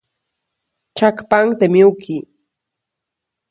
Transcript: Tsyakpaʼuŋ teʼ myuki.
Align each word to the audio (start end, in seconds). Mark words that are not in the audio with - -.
Tsyakpaʼuŋ 0.95 1.49
teʼ 1.59 1.69
myuki. 1.73 2.15